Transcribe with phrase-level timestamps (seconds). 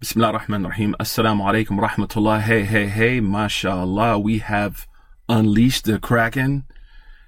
[0.00, 0.96] Bismillah ar-Rahman ar-Rahim.
[0.98, 2.40] Assalamu alaikum rahmatullah.
[2.40, 4.18] Hey, hey, hey, mashallah.
[4.18, 4.88] We have
[5.28, 6.64] unleashed the Kraken,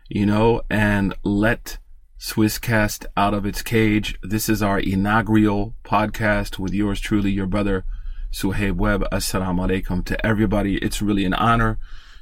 [0.09, 1.77] you know, and let
[2.19, 4.19] Swisscast out of its cage.
[4.23, 7.85] This is our inaugural podcast with yours truly, your brother,
[8.33, 9.05] Suhaib Webb.
[9.13, 10.77] Assalamu alaikum to everybody.
[10.79, 11.79] It's really an honor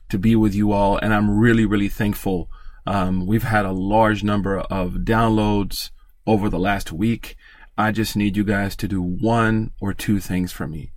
[0.09, 2.51] to be with you all, and I'm really, really thankful.
[2.89, 5.91] Um, we've had a large number of downloads
[6.27, 7.37] over the last week
[7.77, 10.93] I just need you guys to do one or two things for me.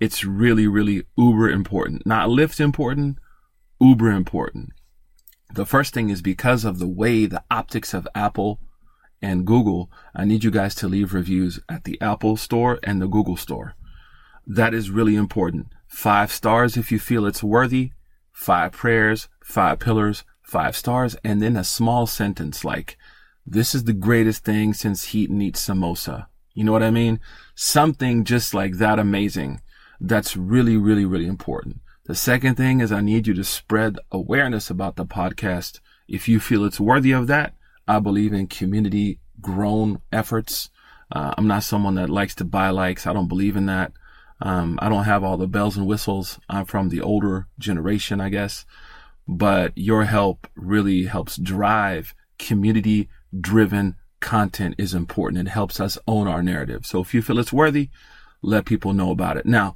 [0.00, 2.04] It's really, really uber important.
[2.04, 3.18] Not lift important,
[3.80, 4.70] uber important.
[5.54, 8.58] The first thing is because of the way the optics of Apple
[9.22, 13.06] and Google, I need you guys to leave reviews at the Apple store and the
[13.06, 13.74] Google store.
[14.46, 15.68] That is really important.
[15.86, 17.92] Five stars if you feel it's worthy,
[18.32, 22.98] five prayers, five pillars, five stars, and then a small sentence like,
[23.46, 26.26] this is the greatest thing since heat and eat samosa.
[26.54, 27.20] You know what I mean?
[27.54, 29.60] Something just like that amazing.
[30.00, 31.80] That's really, really, really important.
[32.06, 35.80] The second thing is I need you to spread awareness about the podcast.
[36.06, 37.54] If you feel it's worthy of that,
[37.88, 40.70] I believe in community grown efforts.
[41.10, 43.06] Uh, I'm not someone that likes to buy likes.
[43.06, 43.92] I don't believe in that.
[44.40, 46.38] Um, I don't have all the bells and whistles.
[46.48, 48.64] I'm from the older generation, I guess.
[49.26, 53.08] But your help really helps drive community
[53.40, 55.46] driven content is important.
[55.46, 56.86] It helps us own our narrative.
[56.86, 57.90] So if you feel it's worthy,
[58.42, 59.46] let people know about it.
[59.46, 59.74] Now,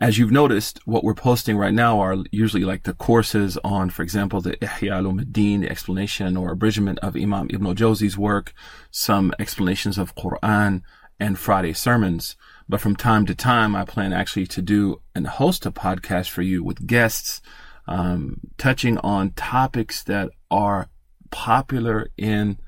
[0.00, 4.02] as you've noticed, what we're posting right now are usually like the courses on, for
[4.02, 8.52] example, the Ihya al-Uddin, the explanation or abridgment of Imam Ibn Jawzi's work,
[8.92, 10.82] some explanations of Quran
[11.18, 12.36] and Friday sermons.
[12.68, 16.42] But from time to time, I plan actually to do and host a podcast for
[16.42, 17.40] you with guests,
[17.88, 20.88] um, touching on topics that are
[21.30, 22.58] popular in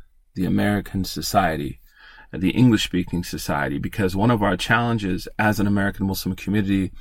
[0.40, 1.80] the American society,
[2.32, 6.92] the English speaking society, because one of our challenges as an American Muslim community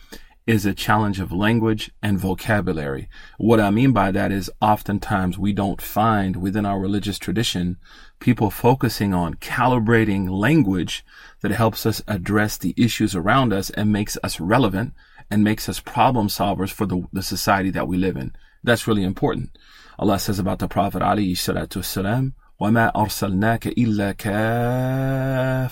[0.46, 3.08] is a challenge of language and vocabulary.
[3.38, 7.78] What I mean by that is oftentimes we don't find within our religious tradition
[8.20, 11.06] people focusing on calibrating language
[11.42, 14.94] that helps us address the issues around us and makes us relevant
[15.32, 18.36] and makes us problem solvers for the, the society that we live in.
[18.64, 19.58] That's really important.
[19.98, 25.69] Allah says about the Prophet Ali salatu salam, وَمَا أَرْسَلْنَاكَ إِلَّا كَافَّةً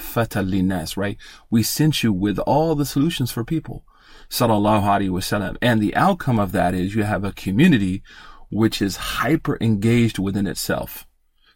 [0.50, 1.16] لِلنَّاسِ Right?
[1.50, 3.84] We sent you with all the solutions for people.
[4.28, 5.56] Sallallahu Alaihi Wasallam.
[5.60, 8.02] And the outcome of that is you have a community
[8.50, 11.06] which is hyper engaged within itself.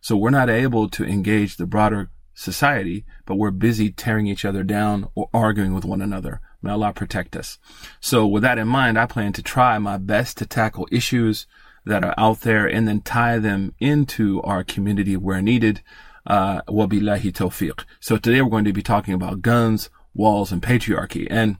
[0.01, 4.63] So we're not able to engage the broader society, but we're busy tearing each other
[4.63, 6.41] down or arguing with one another.
[6.63, 7.59] May Allah protect us.
[8.01, 11.47] So with that in mind, I plan to try my best to tackle issues
[11.86, 15.82] that are out there and then tie them into our community where needed.
[16.26, 17.84] Uh, wabillahi tawfiq.
[18.00, 21.26] So today we're going to be talking about guns, walls, and patriarchy.
[21.30, 21.58] And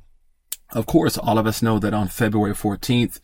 [0.74, 3.20] of course, all of us know that on February 14th,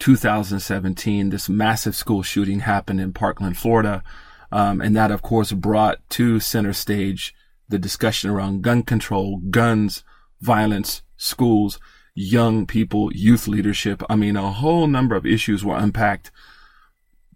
[0.00, 4.02] 2017, this massive school shooting happened in Parkland, Florida.
[4.50, 7.34] Um, and that, of course, brought to center stage
[7.68, 10.04] the discussion around gun control, guns,
[10.40, 11.78] violence, schools,
[12.14, 14.02] young people, youth leadership.
[14.08, 16.30] I mean, a whole number of issues were unpacked.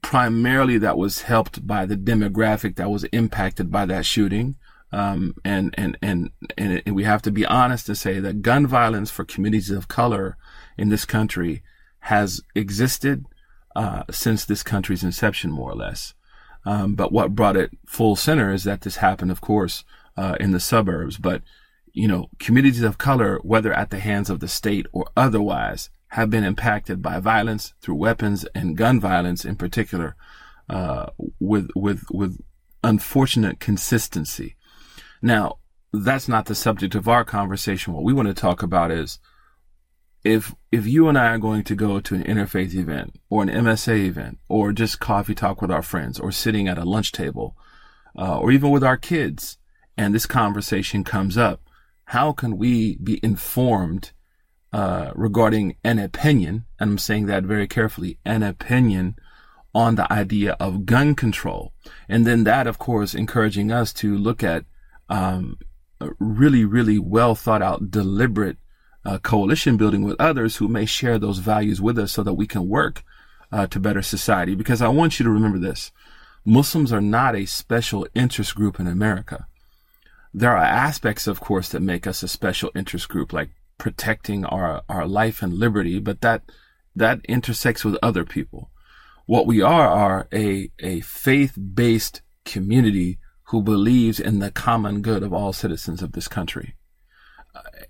[0.03, 4.56] Primarily, that was helped by the demographic that was impacted by that shooting.
[4.93, 8.66] Um, and, and, and, and, and we have to be honest to say that gun
[8.66, 10.37] violence for communities of color
[10.78, 11.62] in this country
[12.00, 13.27] has existed,
[13.77, 16.15] uh, since this country's inception, more or less.
[16.65, 19.84] Um, but what brought it full center is that this happened, of course,
[20.16, 21.19] uh, in the suburbs.
[21.19, 21.43] But
[21.98, 26.31] you know, communities of color, whether at the hands of the state or otherwise, have
[26.31, 30.14] been impacted by violence through weapons and gun violence in particular,
[30.70, 31.06] uh,
[31.41, 32.38] with, with, with
[32.84, 34.54] unfortunate consistency.
[35.20, 35.59] Now,
[35.92, 37.92] that's not the subject of our conversation.
[37.92, 39.19] What we want to talk about is
[40.22, 43.48] if, if you and I are going to go to an interfaith event or an
[43.48, 47.56] MSA event or just coffee talk with our friends or sitting at a lunch table,
[48.16, 49.59] uh, or even with our kids,
[49.97, 51.60] and this conversation comes up,
[52.08, 54.12] how can we be informed
[54.72, 59.16] uh, regarding an opinion, and I'm saying that very carefully, an opinion
[59.74, 61.74] on the idea of gun control.
[62.09, 64.65] And then that, of course, encouraging us to look at
[65.10, 65.59] um,
[66.18, 68.56] really, really well thought out, deliberate
[69.04, 72.47] uh, coalition building with others who may share those values with us so that we
[72.47, 73.03] can work
[73.53, 74.54] uh, to better society.
[74.54, 75.92] Because I want you to remember this.
[76.42, 79.47] Muslims are not a special interest group in America.
[80.40, 84.82] There are aspects, of course, that make us a special interest group, like protecting our,
[84.88, 86.42] our life and liberty, but that,
[86.94, 88.70] that intersects with other people.
[89.26, 93.18] What we are are a, a faith-based community
[93.50, 96.68] who believes in the common good of all citizens of this country.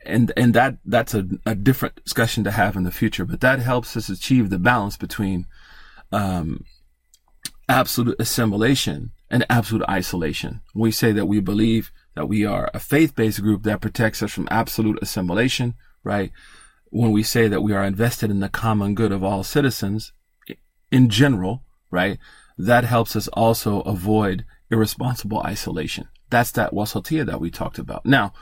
[0.05, 3.25] and and that that's a, a different discussion to have in the future.
[3.25, 5.47] But that helps us achieve the balance between
[6.13, 6.65] um,
[7.69, 10.61] absolute assimilation and absolute isolation.
[10.75, 14.49] We say that we believe that we are a faith-based group that protects us from
[14.51, 16.33] absolute assimilation, right?
[16.91, 20.13] When we say that we are invested in the common good of all citizens
[20.91, 21.63] in general,
[21.93, 22.19] right?
[22.59, 26.09] That helps us also avoid irresponsible isolation.
[26.29, 28.05] That's that wasatiyah that we talked about.
[28.05, 28.33] Now,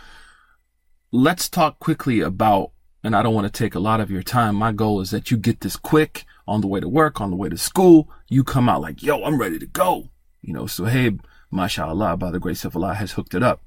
[1.12, 2.70] let's talk quickly about,
[3.04, 4.54] and I don't want to take a lot of your time.
[4.54, 7.36] My goal is that you get this quick on the way to work, on the
[7.36, 8.08] way to school.
[8.26, 10.08] You come out like, yo, I'm ready to go.
[10.40, 11.18] You know, so hey,
[11.50, 13.60] mashallah, by the grace of Allah has hooked it up.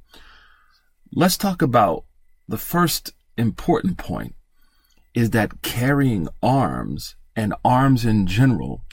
[1.12, 2.06] Let's talk about
[2.48, 4.36] the first important point
[5.16, 8.84] is that carrying arms and arms in general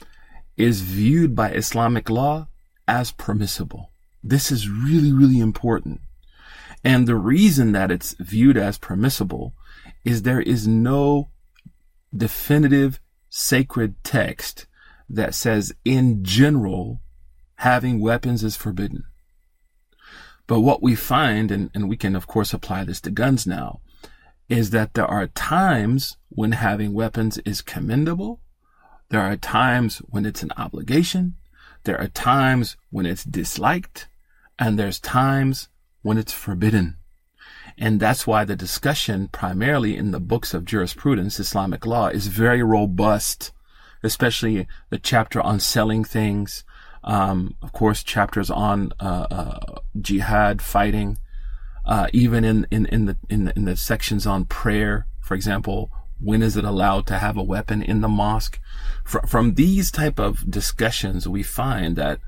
[0.55, 2.47] is viewed by Islamic law
[2.87, 3.91] as permissible.
[4.23, 6.01] This is really, really important.
[6.83, 9.53] And the reason that it's viewed as permissible
[10.03, 11.29] is there is no
[12.15, 12.99] definitive
[13.29, 14.65] sacred text
[15.07, 16.99] that says in general
[17.57, 19.03] having weapons is forbidden.
[20.47, 23.81] But what we find, and, and we can of course apply this to guns now,
[24.49, 28.39] is that there are times when having weapons is commendable.
[29.09, 31.35] There are times when it's an obligation.
[31.83, 34.07] There are times when it's disliked.
[34.57, 35.69] And there's times
[36.01, 36.97] when it's forbidden.
[37.77, 42.63] And that's why the discussion primarily in the books of jurisprudence, Islamic law, is very
[42.63, 43.51] robust,
[44.01, 46.63] especially the chapter on selling things.
[47.03, 51.17] Um, of course, chapters on uh, uh, jihad, fighting,
[51.85, 55.89] uh, even in, in, in, the, in, the, in the sections on prayer, for example,
[56.19, 58.59] when is it allowed to have a weapon in the mosque?
[59.03, 62.19] Fr- from these type of discussions, we find that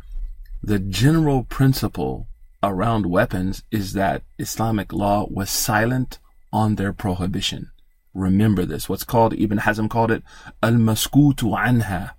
[0.62, 2.28] the general principle
[2.62, 6.20] around weapons is that Islamic law was silent
[6.52, 7.72] on their prohibition.
[8.14, 8.90] Remember this.
[8.90, 10.24] What's called, Ibn Hazm called it,
[10.62, 12.12] al-maskutu anha.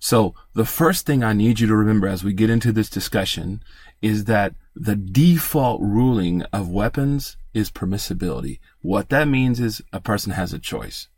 [0.00, 3.62] So the first thing I need you to remember as we get into this discussion
[4.00, 8.60] is that the default ruling of weapons is permissibility.
[8.80, 11.08] What that means is a person has a choice.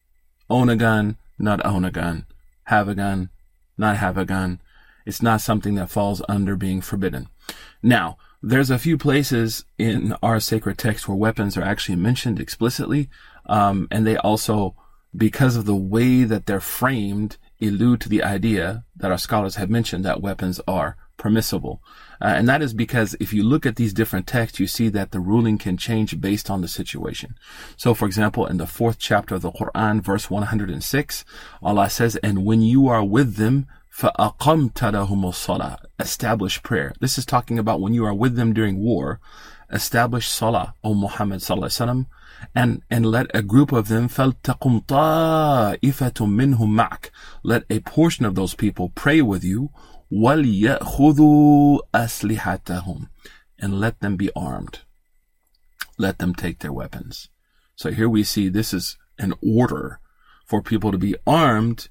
[0.51, 2.27] Own a gun, not own a gun.
[2.65, 3.31] Have a gun,
[3.79, 4.61] not have a gun.
[5.07, 7.29] It's not something that falls under being forbidden.
[7.83, 13.09] Now, there's a few places in our sacred text where weapons are actually mentioned explicitly,
[13.47, 14.75] um, and they also,
[15.17, 19.70] because of the way that they're framed, allude to the idea that our scholars have
[19.70, 21.82] mentioned that weapons are permissible.
[22.22, 25.12] Uh, and that is because if you look at these different texts, you see that
[25.12, 27.36] the ruling can change based on the situation.
[27.76, 31.26] So, for example, in the fourth chapter of the Quran, verse 106,
[31.62, 36.94] Allah says, And when you are with them, فَأَقَمْتَ لَهُمُ الصَّلَاةِ Establish prayer.
[37.00, 39.20] This is talking about when you are with them during war.
[39.72, 42.06] Establish salah, O Muhammad sallallahu alaihi wasallam,
[42.56, 47.10] and and let a group of them فَلْتَقُمْ طَائِفَةٌ مِّنْهُمْ مَعَكَ
[47.44, 49.70] Let a portion of those people pray with you.
[50.12, 53.10] وَلْيَأْخُذُوا أَسْلِحَتَهُمْ
[53.60, 54.80] And let them be armed.
[55.98, 57.30] Let them take their weapons.
[57.76, 60.00] So here we see this is an order
[60.46, 61.90] for people to be armed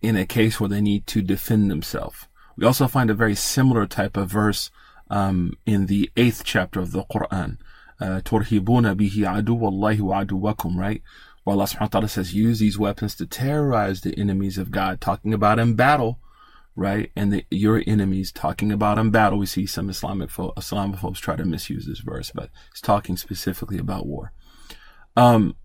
[0.00, 2.26] in a case where they need to defend themselves.
[2.56, 4.70] We also find a very similar type of verse
[5.10, 7.58] um, in the eighth chapter of the Quran.
[8.00, 11.02] ترهبون به عدو الله وعدوكم, right?
[11.44, 15.00] Where Allah subhanahu wa ta'ala says, use these weapons to terrorize the enemies of God,
[15.00, 16.18] talking about in battle,
[16.74, 17.10] right?
[17.16, 19.38] And the, your enemies talking about in battle.
[19.38, 23.78] We see some Islamic fo- Islamophobes try to misuse this verse, but it's talking specifically
[23.78, 24.32] about war.
[25.16, 25.56] Um,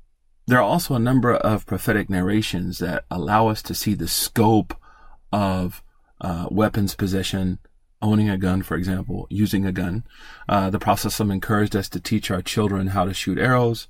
[0.48, 4.74] there are also a number of prophetic narrations that allow us to see the scope
[5.32, 5.84] of
[6.22, 7.60] uh, weapons possession,
[8.03, 10.05] owning a gun, for example, using a gun.
[10.49, 13.89] Uh, the Prophet encouraged us to teach our children how to shoot arrows.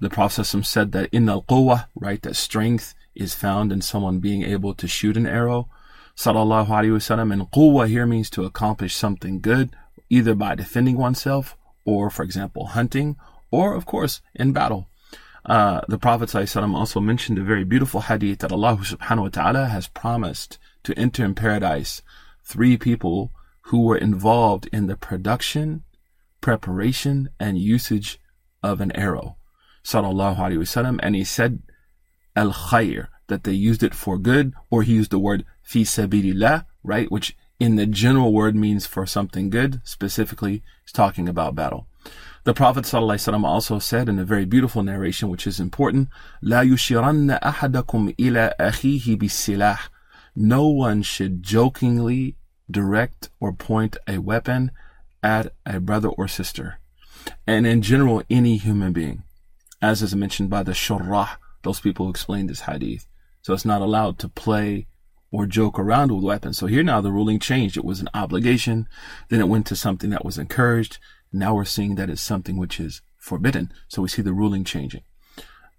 [0.00, 4.42] The Prophet said that in al quwwah, right, that strength is found in someone being
[4.42, 5.68] able to shoot an arrow.
[6.16, 7.32] Sallallahu Alaihi Wasallam.
[7.32, 9.70] And quwwah here means to accomplish something good,
[10.10, 13.16] either by defending oneself or, for example, hunting,
[13.50, 14.88] or, of course, in battle.
[15.44, 19.88] Uh, the Prophet also mentioned a very beautiful hadith that Allah subhanahu wa ta'ala has
[19.88, 22.02] promised to enter in paradise
[22.42, 23.30] three people
[23.63, 25.83] who were involved in the production,
[26.41, 28.19] preparation, and usage
[28.63, 29.37] of an arrow.
[29.83, 30.99] Sallallahu Alaihi Wasallam.
[31.01, 31.61] And he said,
[32.35, 36.65] al khair, that they used it for good, or he used the word fi sabilillah,
[36.83, 37.11] right?
[37.11, 39.81] Which in the general word means for something good.
[39.83, 41.87] Specifically, is talking about battle.
[42.45, 46.07] The Prophet ﷺ also said in a very beautiful narration, which is important,
[46.43, 49.89] لا يشيرن أحدكم إلى أخيه بالسلاح.
[50.35, 52.37] No one should jokingly
[52.70, 54.70] direct or point a weapon
[55.22, 56.78] at a brother or sister.
[57.46, 59.22] And in general, any human being.
[59.82, 63.06] as is mentioned by the shurrah, those people who explain this hadith.
[63.42, 64.86] So it's not allowed to play
[65.30, 66.56] or joke around with weapons.
[66.56, 67.76] So here now the ruling changed.
[67.76, 68.88] It was an obligation.
[69.28, 70.98] Then it went to something that was encouraged.
[71.32, 73.72] Now we're seeing that it's something which is forbidden.
[73.88, 75.02] So we see the ruling changing.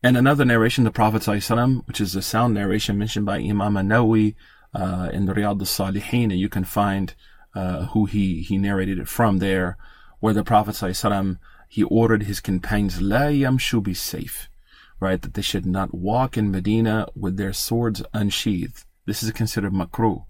[0.04, 4.36] And another narration, the Prophet ﷺ, which is a sound narration mentioned by Imam Nawawi
[4.76, 7.16] uh, in the Riyadh al-Salihin, you can find
[7.56, 9.78] uh, who he, he narrated it from there,
[10.20, 11.40] where the Prophet ﷺ,
[11.70, 14.50] he ordered his companions, La yamshu be safe,
[15.00, 15.22] right?
[15.22, 18.84] That they should not walk in Medina with their swords unsheathed.
[19.06, 20.26] This is considered makruh.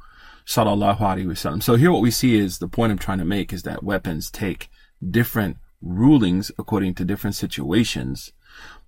[0.46, 1.64] Sallallahu Wasallam.
[1.64, 4.30] So here what we see is the point I'm trying to make is that weapons
[4.30, 4.70] take
[5.10, 8.32] different rulings according to different situations.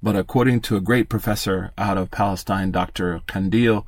[0.02, 3.22] But according to a great professor out of Palestine, Dr.
[3.28, 3.86] Kandil,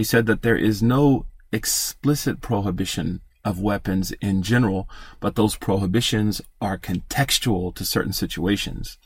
[0.00, 4.88] he said that there is no explicit prohibition of weapons in general,
[5.20, 8.96] but those prohibitions are contextual to certain situations.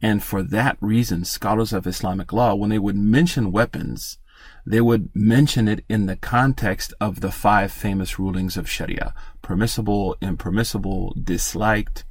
[0.00, 4.16] And for that reason, scholars of Islamic law, when they would mention weapons,
[4.64, 9.12] they would mention it in the context of the five famous rulings of Sharia
[9.42, 12.04] permissible, impermissible, disliked,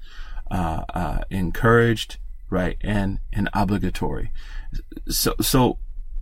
[0.52, 2.18] uh, uh, encouraged,
[2.52, 4.30] right, and, and obligatory.
[5.08, 5.80] So, so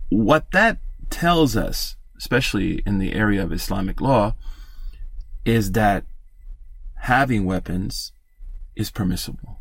[0.08, 0.78] what that
[1.10, 4.34] tells us, especially in the area of Islamic law,
[5.44, 6.04] is that
[7.00, 8.12] having weapons
[8.74, 9.60] is permissible.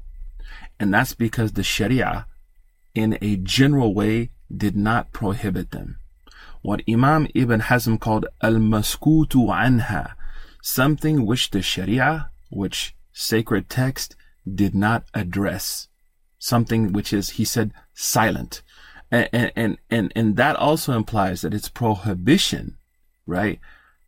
[0.80, 2.28] And that's because the Sharia,
[2.94, 5.98] in a general way, did not prohibit them.
[6.62, 10.16] What Imam Ibn Hazm called al-maskutu anha,
[10.62, 14.16] something which the Sharia, which sacred text,
[14.52, 15.88] did not address.
[16.40, 18.62] Something which is, he said, silent.
[19.12, 22.78] And, and, and, and that also implies that its prohibition,
[23.26, 23.60] right,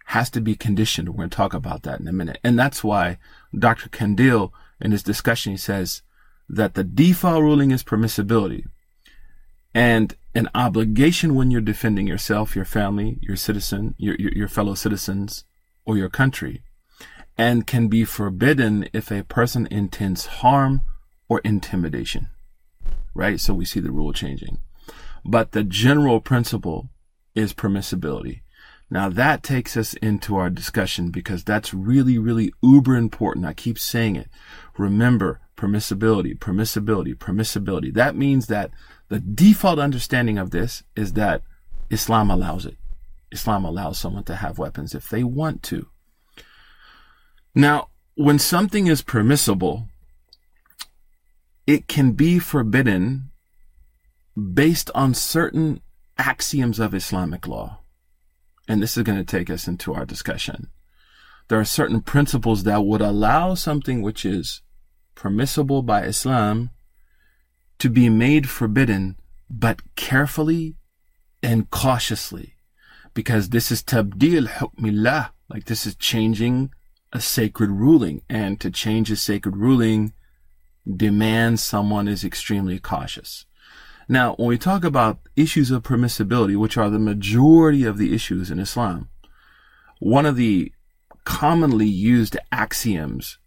[0.06, 1.10] has to be conditioned.
[1.10, 2.40] We're going to talk about that in a minute.
[2.44, 3.18] And that's why
[3.58, 3.90] Dr.
[3.90, 4.52] Kandil,
[4.82, 6.02] in his discussion, he says
[6.50, 8.66] that the default ruling is permissibility
[9.74, 14.74] and an obligation when you're defending yourself, your family, your citizen, your, your, your fellow
[14.74, 15.44] citizens,
[15.86, 16.64] or your country,
[17.38, 20.82] and can be forbidden if a person intends harm
[21.30, 22.30] or intimidation.
[23.14, 23.40] Right?
[23.40, 24.60] So we see the rule changing.
[25.26, 26.90] But the general principle
[27.36, 28.42] is permissibility.
[28.90, 33.46] Now that takes us into our discussion because that's really, really uber important.
[33.46, 34.30] I keep saying it.
[34.78, 37.94] Remember permissibility, permissibility, permissibility.
[37.94, 38.72] That means that
[39.10, 41.42] the default understanding of this is that
[41.90, 42.78] Islam allows it.
[43.32, 45.88] Islam allows someone to have weapons if they want to.
[47.54, 49.90] Now, when something is permissible,
[51.66, 53.32] it can be forbidden
[54.54, 55.82] based on certain
[56.18, 57.80] axioms of Islamic law
[58.68, 60.70] and this is going to take us into our discussion.
[61.48, 64.62] There are certain principles that would allow something which is
[65.16, 66.72] permissible by Islam
[67.80, 69.16] to be made forbidden,
[69.50, 70.76] but carefully
[71.42, 72.56] and cautiously,
[73.14, 76.72] because this is tabdil hukmillah, like this is changing
[77.14, 80.14] a sacred ruling, and to change a sacred ruling
[80.96, 83.46] demands someone is extremely cautious.
[84.09, 88.51] Now, when we talk about issues of permissibility, which are the majority of the issues
[88.51, 89.09] in Islam,
[90.01, 90.73] one of the
[91.25, 93.39] commonly used axioms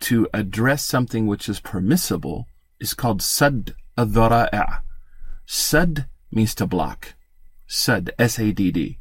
[0.00, 2.46] to address something which is permissible
[2.80, 4.82] is called sad adhara'a.
[5.46, 7.14] Sad means to block.
[7.66, 8.98] Sad, S-A-D-D.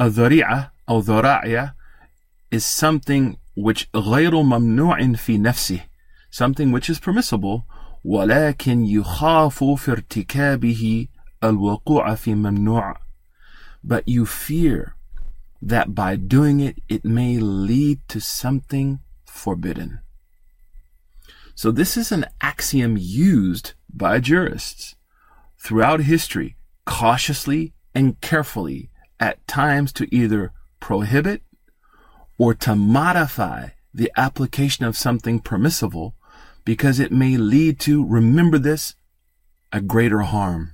[0.00, 1.74] Adhari'a or dhara'a
[2.50, 5.82] is something which غير ممنوع في نفسه,
[6.30, 7.66] something which is permissible,
[8.04, 11.08] ولكن يخاف في ارتكابه
[11.44, 12.96] الوقوع في ممنوع
[13.86, 14.94] but you fear
[15.62, 20.00] that by doing it it may lead to something forbidden
[21.54, 24.94] so this is an axiom used by jurists
[25.58, 31.42] throughout history cautiously and carefully at times to either prohibit
[32.36, 36.14] or to modify the application of something permissible
[36.69, 38.93] because it may lead to, remember this,
[39.71, 40.73] a greater harm.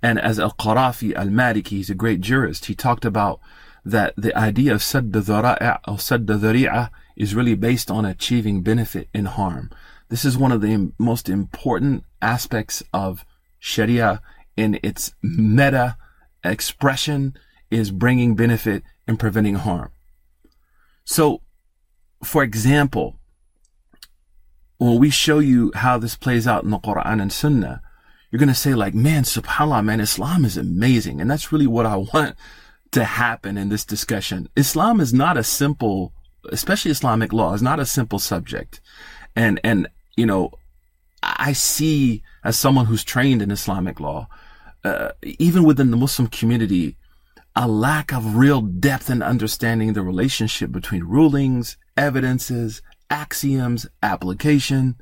[0.00, 3.40] And as Al-Qarafi Al-Maliki, he's a great jurist, he talked about
[3.84, 9.08] that the idea of sadd dhara'a or sadd dhari'a is really based on achieving benefit
[9.12, 9.72] in harm.
[10.08, 13.24] This is one of the most important aspects of
[13.58, 14.22] Sharia
[14.56, 15.96] in its meta
[16.44, 17.36] expression
[17.72, 19.90] is bringing benefit and preventing harm.
[21.04, 21.40] So,
[22.22, 23.18] for example,
[24.78, 27.82] when we show you how this plays out in the Quran and Sunnah,
[28.30, 31.20] you're going to say like, man, subhanAllah, man, Islam is amazing.
[31.20, 32.36] And that's really what I want
[32.92, 34.48] to happen in this discussion.
[34.56, 36.12] Islam is not a simple,
[36.50, 38.80] especially Islamic law is not a simple subject.
[39.34, 40.52] And, and, you know,
[41.22, 44.28] I see as someone who's trained in Islamic law,
[44.84, 46.96] uh, even within the Muslim community,
[47.56, 54.96] a lack of real depth in understanding the relationship between rulings, evidences, axioms, application.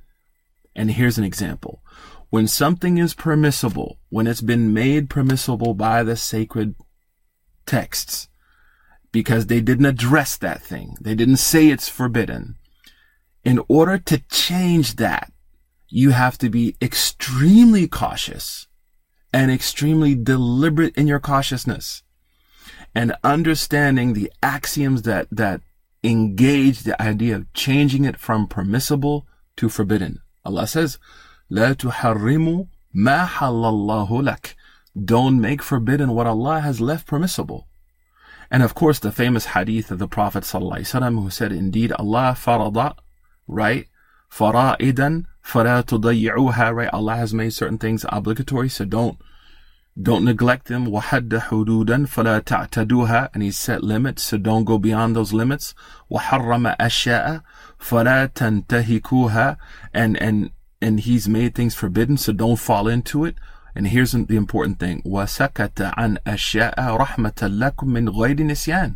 [0.74, 1.82] And here's an example.
[2.30, 6.74] When something is permissible, when it's been made permissible by the sacred
[7.66, 8.28] texts,
[9.12, 12.56] because they didn't address that thing, they didn't say it's forbidden.
[13.44, 15.32] In order to change that,
[15.88, 18.66] you have to be extremely cautious
[19.32, 22.02] and extremely deliberate in your cautiousness
[22.94, 25.60] and understanding the axioms that, that
[26.03, 30.19] engage the idea of changing it from permissible to forbidden.
[30.45, 30.97] Allah says,
[31.51, 34.55] لا تحرموا ما حل الله لك.
[35.05, 37.67] Don't make forbidden what Allah has left permissible.
[38.51, 42.95] And of course, the famous hadith of the Prophet ﷺ who said, indeed, Allah farada,
[43.47, 43.87] right?
[44.31, 46.89] Fara'idan, fara tudayyuha, right?
[46.91, 49.19] Allah has made certain things obligatory, so don't
[50.01, 50.85] don't neglect them.
[50.87, 55.75] وَحَدَّ حُدُودًا فَلَا تَعْتَدُوهَا And He set limits, so don't go beyond those limits.
[56.09, 57.41] وَحَرَّمَ أَشْيَاءَ
[57.77, 59.57] فَلَا تَنْتَهِكُوهَا
[59.93, 63.35] And, and, and He's made things forbidden, so don't fall into it.
[63.75, 65.01] And here's the important thing.
[65.05, 68.95] وَسَكَتَ عَنْ أَشْيَاءَ رَحْمَةً لَكُمْ مِنْ غَيْرِ نِسْيَانٍ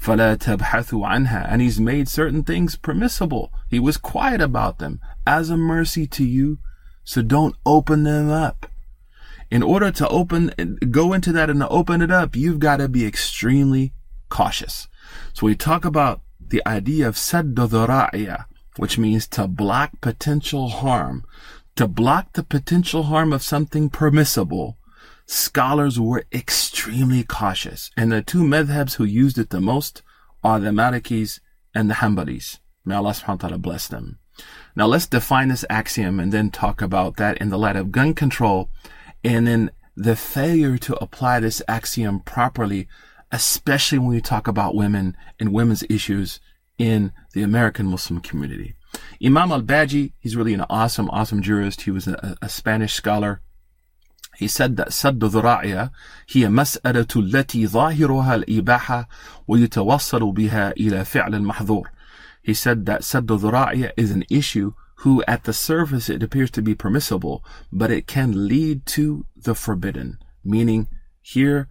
[0.00, 3.52] فَلَا تَبْحَثُوا عَنْهَا And He's made certain things permissible.
[3.68, 6.58] He was quiet about them as a mercy to you,
[7.02, 8.70] so don't open them up
[9.49, 13.05] in order to open, go into that and open it up, you've got to be
[13.05, 13.93] extremely
[14.29, 14.87] cautious.
[15.33, 18.43] So we talk about the idea of saddu
[18.77, 21.23] which means to block potential harm,
[21.75, 24.77] to block the potential harm of something permissible.
[25.25, 30.01] Scholars were extremely cautious, and the two madhabs who used it the most
[30.43, 31.39] are the Malikis
[31.73, 32.59] and the Hanbalis.
[32.83, 34.19] May Allah subhanahu wa ta'ala bless them.
[34.75, 38.13] Now let's define this axiom and then talk about that in the light of gun
[38.13, 38.69] control
[39.24, 42.88] and then the failure to apply this axiom properly,
[43.32, 46.40] especially when we talk about women and women's issues
[46.78, 48.74] in the American Muslim community.
[49.22, 51.82] Imam al-Baji, he's really an awesome, awesome jurist.
[51.82, 53.40] He was a, a Spanish scholar.
[54.36, 55.90] He said that سد ذراعية
[56.28, 59.08] هي مسألة التي ظاهرها الإباحة
[59.48, 61.90] ويتوصل بها إلى فعل المحظور.
[62.40, 66.61] He said that سد ذراعية is an issue who at the surface it appears to
[66.61, 70.87] be permissible, but it can lead to the forbidden, meaning
[71.21, 71.67] here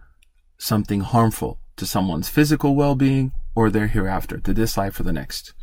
[0.55, 5.53] something harmful to someone's physical well-being or their hereafter, to this life or the next.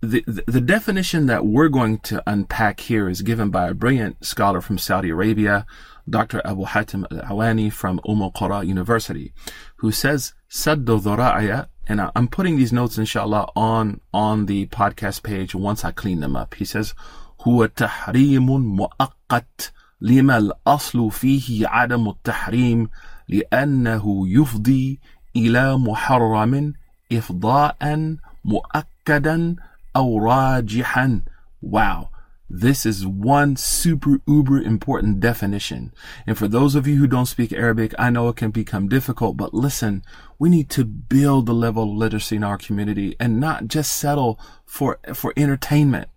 [0.00, 4.62] The, the, definition that we're going to unpack here is given by a brilliant scholar
[4.62, 5.66] from Saudi Arabia,
[6.08, 6.40] Dr.
[6.42, 9.34] Abu Hatim al-Awani from Umm al-Qura University,
[9.76, 15.55] who says, Saddu dhura'aya and I'm putting these notes inshallah on on the podcast page
[15.55, 16.55] once I clean them up.
[16.55, 16.93] He says
[17.41, 18.45] هو تحريم
[18.75, 22.89] مؤقت لما الأصل فيه عدم التحريم
[23.27, 24.99] لأنه يفضي
[25.35, 26.73] إلى محرم
[27.11, 29.55] إفضاء مؤكدا
[29.95, 31.21] أو راجحا.
[31.65, 32.12] Wow.
[32.50, 35.94] This is one super uber important definition.
[36.26, 39.38] And for those of you who don't speak Arabic, I know it can become difficult,
[39.38, 40.02] but listen,
[40.38, 44.38] we need to build the level of literacy in our community and not just settle
[44.66, 46.10] for, for entertainment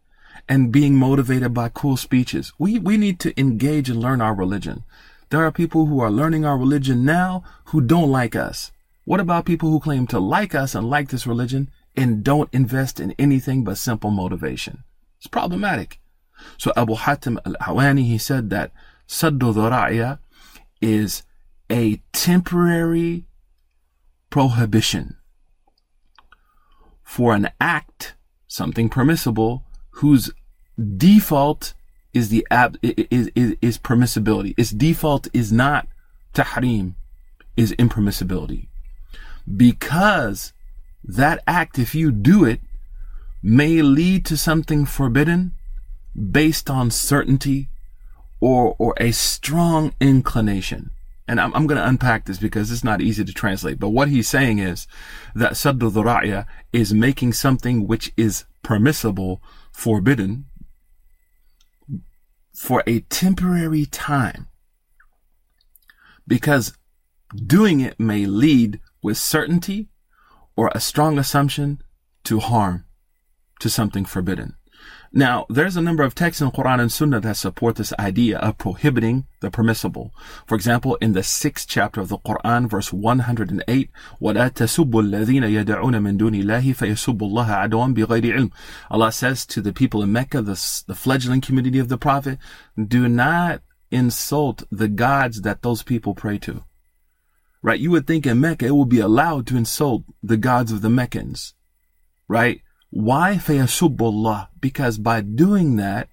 [0.49, 2.51] and being motivated by cool speeches.
[2.59, 4.83] We, we need to engage and learn our religion.
[5.29, 8.71] There are people who are learning our religion now who don't like us.
[9.05, 12.99] What about people who claim to like us and like this religion and don't invest
[12.99, 14.83] in anything but simple motivation?
[15.17, 15.99] It's problematic.
[16.57, 18.71] So Abu Hatim al-Awani, he said that
[19.07, 20.19] Saddu Dhura'ya
[20.81, 21.23] is
[21.69, 23.25] a temporary
[24.29, 25.17] prohibition
[27.03, 28.15] for an act,
[28.47, 30.31] something permissible, whose
[30.97, 31.73] default
[32.13, 34.53] is the ab, is, is, is permissibility.
[34.57, 35.87] Its default is not
[36.33, 36.95] tahrim,
[37.55, 38.67] is impermissibility.
[39.55, 40.53] Because
[41.03, 42.59] that act, if you do it,
[43.41, 45.53] may lead to something forbidden,
[46.15, 47.69] based on certainty
[48.39, 50.91] or, or a strong inclination.
[51.27, 53.79] And I'm, I'm going to unpack this because it's not easy to translate.
[53.79, 54.87] But what he's saying is
[55.35, 59.41] that saddu is making something which is permissible
[59.71, 60.45] forbidden
[62.53, 64.47] for a temporary time.
[66.25, 66.73] Because
[67.35, 69.89] doing it may lead with certainty
[70.55, 71.81] or a strong assumption
[72.23, 72.85] to harm,
[73.59, 74.55] to something forbidden.
[75.14, 78.56] Now, there's a number of texts in Quran and Sunnah that support this idea of
[78.56, 80.10] prohibiting the permissible.
[80.46, 83.90] For example, in the sixth chapter of the Quran, verse 108,
[84.22, 88.52] وَلَا تَسُبُّوا الَّذِينَ يَدَعُونَ مِن دُونِ اللَّهِ فَيَسُبُّوا اللَّهَ عَدْوًا بِغَيْرِ عِلْمٍ
[88.90, 92.38] Allah says to the people in Mecca, the, the fledgling community of the Prophet,
[92.82, 96.64] do not insult the gods that those people pray to.
[97.60, 97.78] Right?
[97.78, 100.88] You would think in Mecca it would be allowed to insult the gods of the
[100.88, 101.54] Meccans.
[102.26, 102.62] Right?
[102.89, 104.47] Why fayasubullah?
[104.59, 106.09] Because by doing that,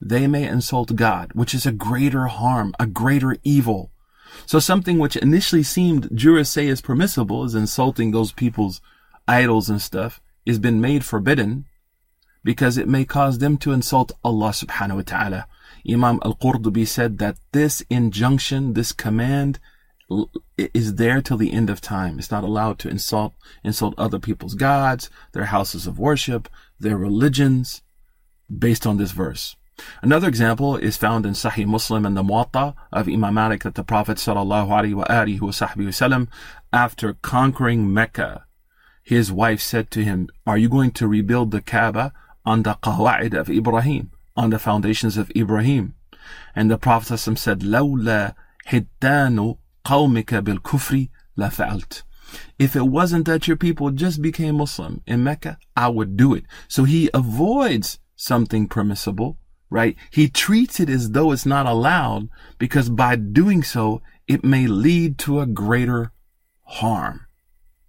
[0.00, 3.90] they may insult God, which is a greater harm, a greater evil.
[4.46, 8.80] So something which initially seemed jurists say is permissible, is insulting those people's
[9.28, 11.66] idols and stuff, is been made forbidden
[12.44, 15.46] because it may cause them to insult Allah subhanahu wa ta'ala.
[15.88, 19.60] Imam al-Qurtubi said that this injunction, this command
[20.56, 22.18] is there till the end of time.
[22.18, 26.48] It's not allowed to insult insult other people's gods, their houses of worship,
[26.78, 27.82] their religions,
[28.66, 29.56] based on this verse.
[30.02, 33.82] Another example is found in Sahih Muslim and the Muwatta of Imam Malik that the
[33.82, 36.28] Prophet wasallam,
[36.72, 38.44] after conquering Mecca,
[39.02, 42.12] his wife said to him, "Are you going to rebuild the Kaaba
[42.44, 45.94] on the qawa'id of Ibrahim, on the foundations of Ibrahim?"
[46.54, 48.34] And the Prophet said, "Lawla
[48.68, 52.03] hiddanu قومك بالكفر لفعلت.
[52.59, 56.43] If it wasn't that your people just became Muslim in Mecca, I would do it.
[56.67, 59.37] So he avoids something permissible,
[59.69, 59.95] right?
[60.11, 65.17] He treats it as though it's not allowed because by doing so, it may lead
[65.19, 66.11] to a greater
[66.63, 67.27] harm,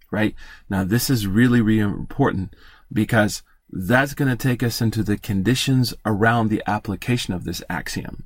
[0.09, 0.35] right?
[0.69, 2.55] Now, this is really, really important
[2.91, 8.25] because that's going to take us into the conditions around the application of this axiom.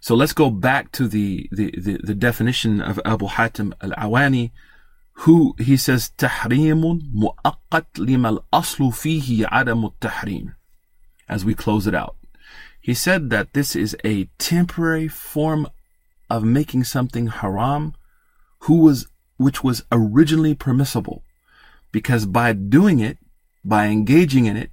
[0.00, 4.50] So let's go back to the, the, the, the definition of Abu Hatim al-Awani,
[5.20, 10.54] who he says تحريم مؤقت لما الأصل فيه عدم التحريم.
[11.28, 12.16] As we close it out.
[12.80, 15.66] He said that this is a temporary form
[16.30, 17.94] of making something haram
[18.60, 21.22] who was which was originally permissible
[21.92, 23.18] because by doing it
[23.64, 24.70] by engaging in it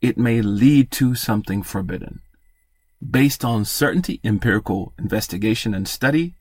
[0.00, 2.20] it may lead to something forbidden
[3.07, 6.35] based on certainty, empirical investigation and study,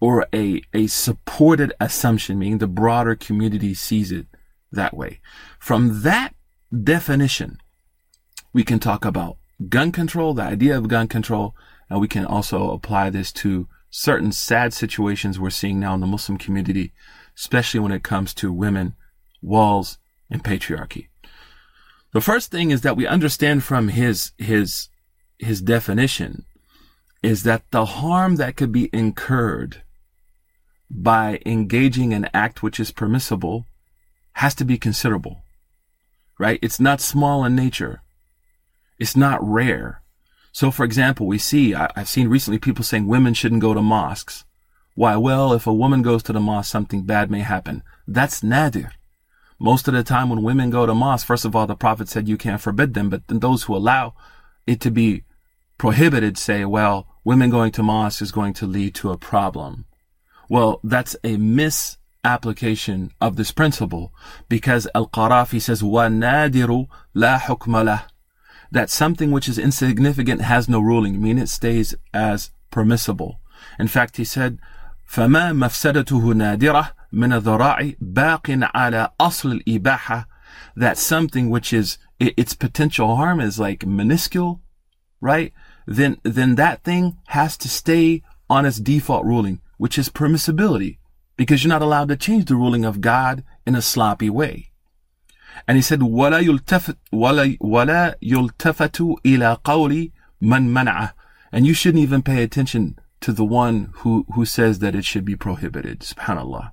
[0.00, 4.26] or a, a supported assumption, meaning the broader community sees it
[4.72, 5.20] that way.
[5.58, 6.34] From that
[6.72, 7.58] definition,
[8.52, 9.36] we can talk about
[9.68, 11.54] gun control, the idea of gun control,
[11.88, 16.06] and we can also apply this to certain sad situations we're seeing now in the
[16.06, 16.92] Muslim community,
[17.36, 18.94] especially when it comes to women,
[19.42, 19.98] walls,
[20.30, 21.08] and patriarchy.
[22.12, 24.88] The first thing is that we understand from his, his
[25.40, 26.44] his definition
[27.22, 29.82] is that the harm that could be incurred
[30.90, 33.66] by engaging an act which is permissible
[34.34, 35.42] has to be considerable,
[36.38, 36.58] right?
[36.62, 38.02] It's not small in nature.
[38.98, 40.02] It's not rare.
[40.52, 43.82] So, for example, we see, I, have seen recently people saying women shouldn't go to
[43.82, 44.44] mosques.
[44.94, 45.16] Why?
[45.16, 47.82] Well, if a woman goes to the mosque, something bad may happen.
[48.06, 48.92] That's nadir.
[49.58, 52.28] Most of the time when women go to mosque, first of all, the Prophet said
[52.28, 54.14] you can't forbid them, but then those who allow
[54.66, 55.24] it to be
[55.79, 59.85] prohibited say, well, women going to mosque is going to lead to a problem.
[60.49, 64.13] Well, that's a misapplication of this principle
[64.47, 68.03] because Al-Qarafi says, وَنَادِرُ لَا حُكْمَ لَهُ
[68.71, 73.39] That something which is insignificant has no ruling, meaning it stays as permissible.
[73.79, 74.59] In fact, he said,
[75.07, 80.25] فما مفسدته نادرة من الذراع باق على أصل الإباحة
[80.75, 84.61] that something which is its potential harm is like minuscule,
[85.21, 85.53] right?
[85.89, 90.97] then, then that thing has to stay on its default ruling, which is permissibility,
[91.37, 94.71] because you're not allowed to change the ruling of God in a sloppy way.
[95.67, 101.13] And he said, وَلَا يُلْتَفَتُ وَلَا, ولا يُلْتَفَتُ إِلَى قَوْلِ مَنْ مَنَعَهُ
[101.51, 105.25] And you shouldn't even pay attention to the one who, who says that it should
[105.25, 106.01] be prohibited.
[106.01, 106.71] Subhanallah.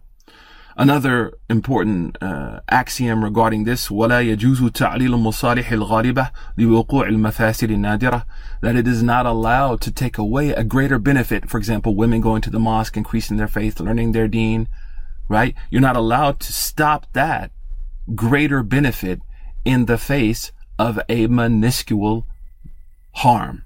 [0.76, 8.24] Another important uh, axiom regarding this, ولا يجوز تعليل المصالح الغالبة لوقوع المفاسد النادرة,
[8.62, 11.50] that it is not allowed to take away a greater benefit.
[11.50, 14.68] For example, women going to the mosque, increasing their faith, learning their deen,
[15.28, 15.54] right?
[15.70, 17.50] You're not allowed to stop that
[18.14, 19.20] greater benefit
[19.64, 22.26] in the face of a minuscule
[23.12, 23.64] harm.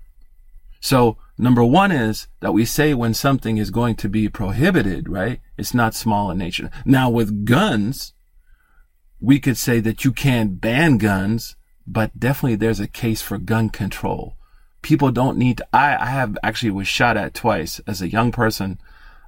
[0.81, 5.41] So Number one is that we say when something is going to be prohibited, right?
[5.62, 6.72] It's not small in nature.
[6.86, 8.14] Now with guns,
[9.20, 13.70] we could say that you can't ban guns, but definitely there's a case for gun
[13.70, 14.38] control.
[14.82, 18.32] People don't need to, I, I have actually was shot at twice as a young
[18.32, 18.80] person.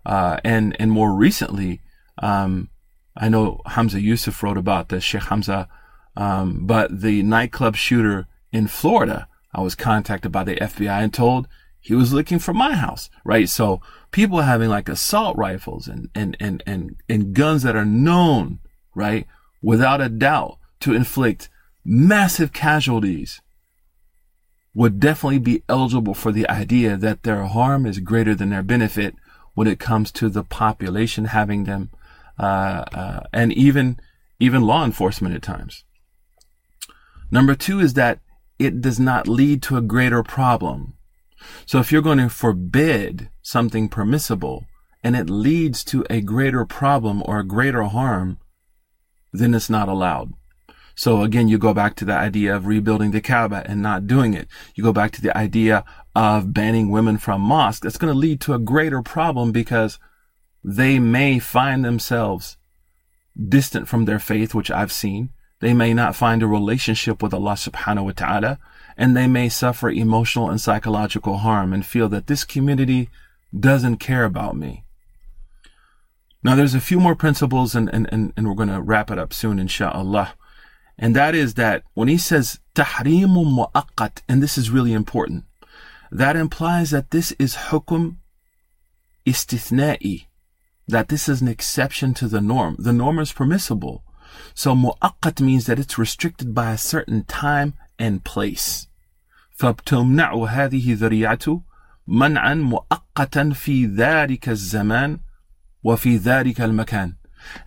[0.04, 1.82] Uh, and, and more recently,
[2.17, 2.69] um,
[3.15, 5.69] I know Hamza Yusuf wrote about this, Sheikh Hamza,
[6.17, 11.48] um, but the nightclub shooter in Florida, I was contacted by the FBI and told
[11.84, 13.50] he was looking for my house, right?
[13.50, 18.60] So people having like assault rifles and, and, and, and, and guns that are known,
[18.96, 19.28] right?
[19.62, 21.50] Without a doubt to inflict
[21.84, 23.41] massive casualties
[24.74, 29.15] would definitely be eligible for the idea that their harm is greater than their benefit
[29.54, 31.91] when it comes to the population having them,
[32.39, 34.00] uh, uh, and even,
[34.39, 35.84] even law enforcement at times.
[37.30, 38.19] Number two is that
[38.58, 40.92] it does not lead to a greater problem.
[41.65, 44.65] So if you're going to forbid something permissible
[45.03, 48.38] and it leads to a greater problem or a greater harm,
[49.32, 50.34] then it's not allowed.
[50.95, 54.34] So again, you go back to the idea of rebuilding the Kaaba and not doing
[54.34, 54.47] it.
[54.75, 55.84] You go back to the idea
[56.15, 57.82] of banning women from mosques.
[57.82, 59.97] That's going to lead to a greater problem because
[60.63, 62.58] they may find themselves
[63.36, 65.32] distant from their faith, which I've seen.
[65.60, 68.60] They may not find a relationship with Allah subhanahu wa ta'ala
[68.97, 73.10] and they may suffer emotional and psychological harm and feel that this community
[73.58, 74.84] doesn't care about me.
[76.43, 79.17] Now there's a few more principles and, and, and, and we're going to wrap it
[79.17, 80.34] up soon, inshallah.
[80.97, 85.45] And that is that when he says tahrimu mu'aqqat, and this is really important,
[86.12, 88.17] that implies that this is hukum
[89.25, 90.25] istithna'i,
[90.88, 92.75] that this is an exception to the norm.
[92.77, 94.03] The norm is permissible.
[94.53, 98.87] So mu'aqqat means that it's restricted by a certain time and place.
[99.59, 101.62] فبتمنع هذه ذريعة
[102.07, 105.18] منعا مؤقتا في ذلك الزمان
[105.83, 107.14] وفي ذلك المكان.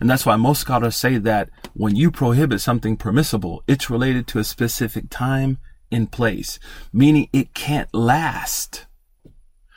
[0.00, 4.38] And that's why most scholars say that when you prohibit something permissible, it's related to
[4.38, 5.58] a specific time
[5.90, 6.58] and place,
[6.92, 8.86] meaning it can't last.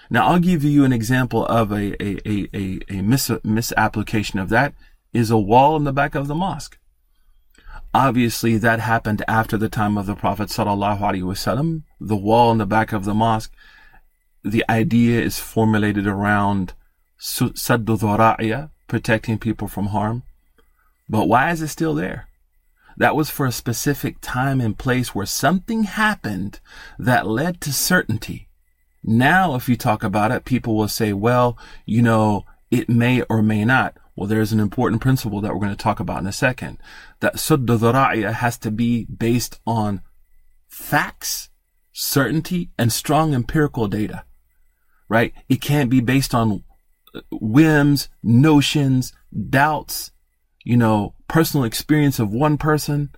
[0.10, 4.50] Now, I'll give you an example of a, a, a, a, a mis- misapplication of
[4.50, 4.74] that
[5.14, 6.78] is a wall in the back of the mosque.
[7.93, 11.83] Obviously, that happened after the time of the Prophet sallallahu alaihi wasallam.
[12.01, 13.53] The wall in the back of the mosque,
[14.45, 16.75] the idea is formulated around
[17.19, 20.23] saddu protecting people from harm.
[21.09, 22.29] But why is it still there?
[22.97, 26.61] That was for a specific time and place where something happened
[26.99, 28.49] that led to certainty.
[29.03, 33.43] Now, if you talk about it, people will say, well, you know, it may or
[33.43, 33.97] may not.
[34.17, 36.79] Well, there's an important principle that we're going to talk about in a second.
[37.21, 40.03] That dhara'iya has to be based on
[40.69, 41.49] facts,
[41.93, 44.25] certainty, and strong empirical data.
[45.09, 45.33] Right?
[45.49, 46.65] It can't be based on
[47.15, 49.13] uh, whims, notions,
[49.49, 50.13] doubts,
[50.65, 53.11] you know, personal experience of one person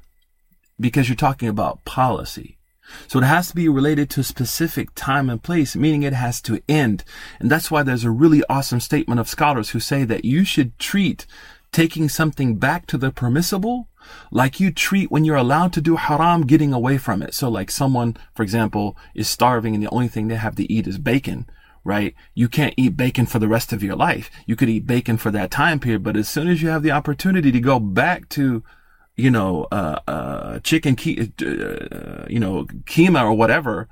[0.79, 2.59] because you're talking about policy.
[3.07, 6.41] So it has to be related to a specific time and place, meaning it has
[6.43, 7.05] to end.
[7.41, 10.79] And that's why there's a really awesome statement of scholars who say that you should
[10.79, 11.27] treat
[11.71, 13.89] taking something back to the permissible
[14.31, 17.35] like you treat when you're allowed to do haram getting away from it.
[17.35, 20.87] So like someone, for example, is starving and the only thing they have to eat
[20.87, 21.49] is bacon
[21.85, 22.15] right?
[22.35, 24.31] You can't eat bacon for the rest of your life.
[24.47, 26.93] You could eat bacon for that time period, but as soon as you have the
[26.93, 28.63] opportunity to go back to,
[29.17, 33.89] you know, uh, uh, chicken, ke- uh, you know, keema or whatever,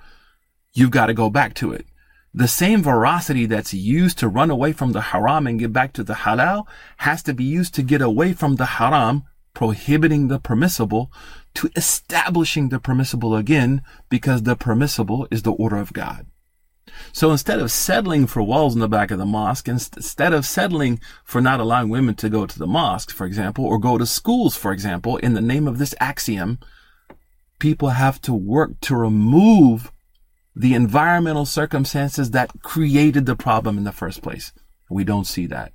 [0.73, 1.87] you've got to go back to it.
[2.33, 6.05] The same veracity that's used to run away from the haram and get back to
[6.05, 6.65] the halal
[6.99, 11.11] has to be used to get away from the haram, prohibiting the permissible
[11.55, 16.27] to establishing the permissible again because the permissible is the order of God.
[17.13, 21.01] So instead of settling for walls in the back of the mosque, instead of settling
[21.25, 24.57] for not allowing women to go to the mosque, for example, or go to schools,
[24.57, 26.59] for example, in the name of this axiom,
[27.59, 29.93] people have to work to remove
[30.55, 34.53] the environmental circumstances that created the problem in the first place.
[34.89, 35.73] We don't see that,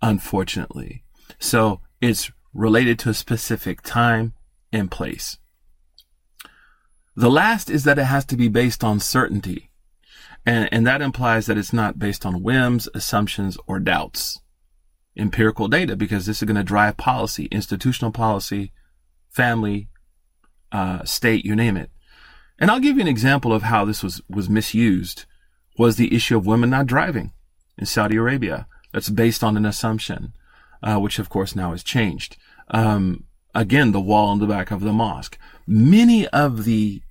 [0.00, 1.04] unfortunately.
[1.38, 4.32] So it's related to a specific time
[4.72, 5.36] and place.
[7.14, 9.67] The last is that it has to be based on certainty.
[10.46, 14.40] And, and that implies that it's not based on whims, assumptions, or doubts.
[15.16, 18.72] Empirical data, because this is going to drive policy, institutional policy,
[19.30, 19.88] family,
[20.72, 21.90] uh, state, you name it.
[22.58, 25.26] And I'll give you an example of how this was, was misused
[25.78, 27.32] was the issue of women not driving
[27.76, 28.66] in Saudi Arabia.
[28.92, 30.32] That's based on an assumption,
[30.82, 32.36] uh, which of course now has changed.
[32.70, 33.24] Um,
[33.54, 35.38] again, the wall in the back of the mosque.
[35.66, 37.02] Many of the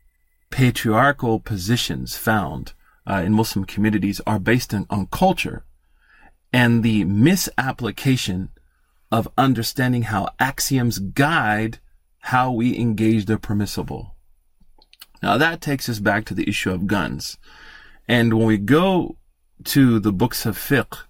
[0.49, 2.73] patriarchal positions found
[3.09, 5.63] uh, in Muslim communities are based in, on culture
[6.51, 8.49] and the misapplication
[9.11, 11.79] of understanding how axioms guide
[12.19, 14.15] how we engage the permissible.
[15.23, 17.37] Now that takes us back to the issue of guns.
[18.07, 19.17] And when we go
[19.65, 21.03] to the books of fiqh,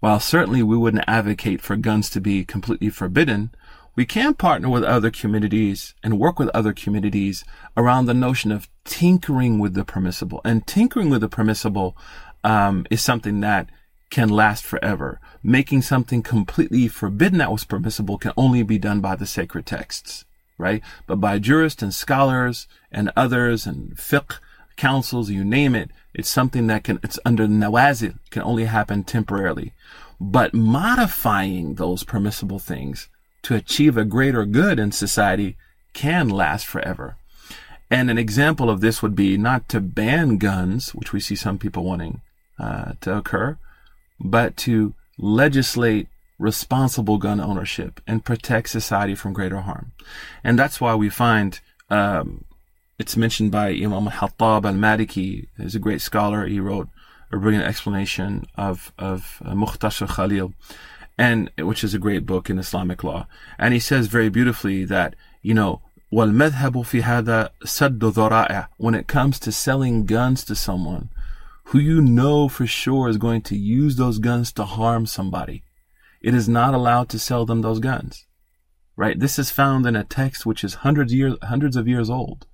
[0.00, 3.50] while certainly we wouldn't advocate for guns to be completely forbidden,
[3.96, 7.44] we can partner with other communities and work with other communities
[7.76, 10.40] around the notion of tinkering with the permissible.
[10.44, 11.96] And tinkering with the permissible
[12.42, 13.70] um, is something that
[14.10, 15.20] can last forever.
[15.42, 20.24] Making something completely forbidden that was permissible can only be done by the sacred texts,
[20.58, 20.82] right?
[21.06, 24.38] But by jurists and scholars and others and fiqh
[24.76, 29.72] councils, you name it, it's something that can, it's under nawazil, can only happen temporarily.
[30.20, 33.08] But modifying those permissible things
[33.44, 35.56] to achieve a greater good in society
[35.92, 37.16] can last forever.
[37.90, 41.58] And an example of this would be not to ban guns, which we see some
[41.58, 42.20] people wanting
[42.58, 43.56] uh, to occur,
[44.18, 49.92] but to legislate responsible gun ownership and protect society from greater harm.
[50.42, 52.44] And that's why we find um,
[52.98, 55.46] it's mentioned by Imam Hattab al-Maliki.
[55.58, 56.46] He's a great scholar.
[56.46, 56.88] He wrote
[57.32, 59.54] a brilliant explanation of of uh,
[60.06, 60.54] Khalil
[61.17, 63.27] and which is a great book in Islamic law.
[63.57, 65.81] And he says very beautifully that, you know,
[66.13, 71.09] وَالْمَذْهَبُ فِي هَذَا سَدُّ ذَرَائِعَ When it comes to selling guns to someone
[71.65, 75.63] who you know for sure is going to use those guns to harm somebody,
[76.21, 78.25] it is not allowed to sell them those guns.
[78.95, 79.19] Right?
[79.19, 82.47] This is found in a text which is hundreds years, hundreds of years old.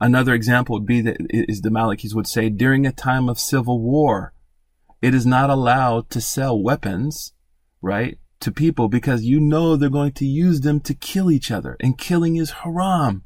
[0.00, 3.80] Another example would be that is the Malikis would say during a time of civil
[3.80, 4.32] war,
[5.00, 7.32] it is not allowed to sell weapons
[7.81, 8.17] right?
[8.41, 11.97] To people because you know they're going to use them to kill each other and
[11.97, 13.23] killing is haram.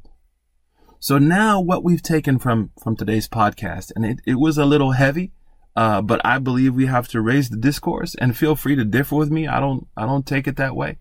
[0.98, 4.92] So now what we've taken from, from today's podcast, and it, it was a little
[4.92, 5.32] heavy,
[5.74, 9.14] uh, but I believe we have to raise the discourse and feel free to differ
[9.14, 9.46] with me.
[9.46, 10.98] I don't, I don't take it that way.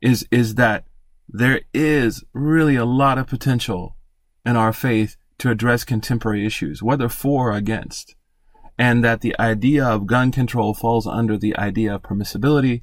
[0.00, 0.84] Is, is that
[1.28, 3.96] there is really a lot of potential
[4.44, 8.16] in our faith to address contemporary issues, whether for or against
[8.82, 12.82] and that the idea of gun control falls under the idea of permissibility.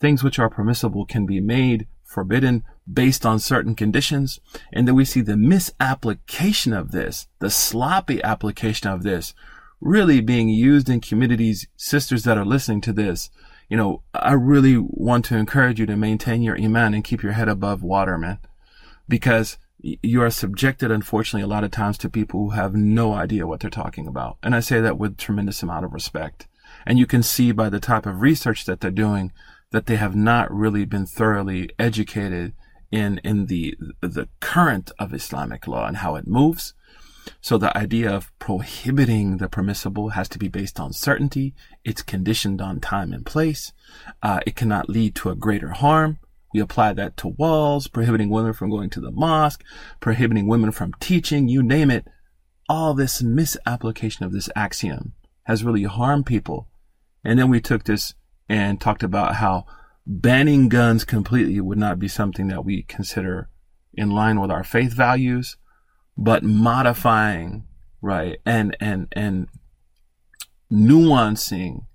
[0.00, 4.40] Things which are permissible can be made forbidden based on certain conditions.
[4.72, 9.34] And then we see the misapplication of this, the sloppy application of this,
[9.78, 13.28] really being used in communities, sisters that are listening to this.
[13.68, 17.32] You know, I really want to encourage you to maintain your iman and keep your
[17.32, 18.38] head above water, man.
[19.06, 19.58] Because
[20.02, 23.60] you are subjected, unfortunately, a lot of times to people who have no idea what
[23.60, 24.38] they're talking about.
[24.42, 26.48] And I say that with tremendous amount of respect.
[26.86, 29.32] And you can see by the type of research that they're doing
[29.72, 32.52] that they have not really been thoroughly educated
[32.90, 36.74] in, in the, the current of Islamic law and how it moves.
[37.40, 41.54] So the idea of prohibiting the permissible has to be based on certainty.
[41.84, 43.72] It's conditioned on time and place.
[44.22, 46.18] Uh, it cannot lead to a greater harm.
[46.54, 49.62] We apply that to walls, prohibiting women from going to the mosque,
[50.00, 52.06] prohibiting women from teaching, you name it.
[52.68, 55.12] All this misapplication of this axiom
[55.44, 56.68] has really harmed people.
[57.24, 58.14] And then we took this
[58.48, 59.66] and talked about how
[60.06, 63.48] banning guns completely would not be something that we consider
[63.94, 65.56] in line with our faith values,
[66.16, 67.64] but modifying,
[68.00, 69.48] right, and, and, and
[70.70, 71.86] nuancing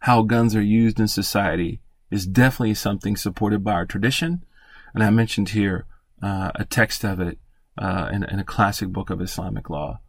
[0.00, 1.80] how guns are used in society
[2.12, 4.44] is definitely something supported by our tradition.
[4.94, 5.86] And I mentioned here
[6.22, 7.38] uh, a text of it
[7.78, 10.00] uh, in, in, a classic book of Islamic law.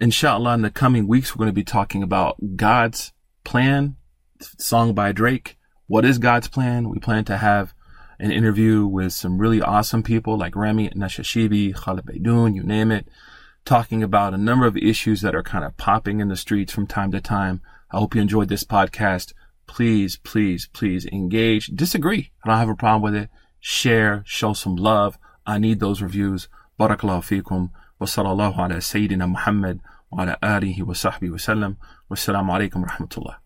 [0.00, 3.96] Inshallah, in the coming weeks, we're going to be talking about God's plan,
[4.40, 5.58] song by Drake.
[5.88, 6.88] What is God's plan?
[6.88, 7.74] We plan to have
[8.20, 13.08] an interview with some really awesome people like Rami Nashashibi, Khaled Beydoun, you name it,
[13.64, 16.86] talking about a number of issues that are kind of popping in the streets from
[16.86, 17.60] time to time.
[17.90, 19.32] I hope you enjoyed this podcast
[19.66, 21.66] please, please, please engage.
[21.68, 22.30] Disagree.
[22.44, 23.30] I don't have a problem with it.
[23.60, 25.18] Share, show some love.
[25.46, 26.48] I need those reviews.
[26.78, 27.70] Barakallahu feekum.
[27.98, 31.76] Wa sallallahu ala Sayyidina Muhammad wa ala alihi wa sahbihi wa sallam.
[32.10, 33.43] Wassalamu alaikum rahmatullah.